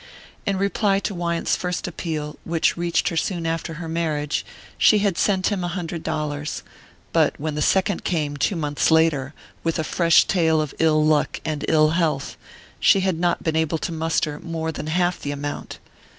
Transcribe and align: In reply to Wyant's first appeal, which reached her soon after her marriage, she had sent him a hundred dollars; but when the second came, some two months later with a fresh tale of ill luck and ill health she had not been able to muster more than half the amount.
In 0.47 0.57
reply 0.57 0.97
to 0.97 1.13
Wyant's 1.13 1.55
first 1.55 1.87
appeal, 1.87 2.39
which 2.43 2.75
reached 2.75 3.09
her 3.09 3.15
soon 3.17 3.45
after 3.45 3.75
her 3.75 3.87
marriage, 3.87 4.43
she 4.79 4.97
had 4.97 5.15
sent 5.15 5.51
him 5.51 5.63
a 5.63 5.67
hundred 5.67 6.01
dollars; 6.01 6.63
but 7.13 7.39
when 7.39 7.53
the 7.53 7.61
second 7.61 8.03
came, 8.03 8.31
some 8.31 8.37
two 8.37 8.55
months 8.55 8.89
later 8.89 9.35
with 9.63 9.77
a 9.77 9.83
fresh 9.83 10.25
tale 10.25 10.59
of 10.59 10.73
ill 10.79 11.05
luck 11.05 11.39
and 11.45 11.63
ill 11.67 11.89
health 11.91 12.35
she 12.79 13.01
had 13.01 13.19
not 13.19 13.43
been 13.43 13.55
able 13.55 13.77
to 13.77 13.91
muster 13.91 14.39
more 14.39 14.71
than 14.71 14.87
half 14.87 15.19
the 15.19 15.29
amount. 15.29 15.77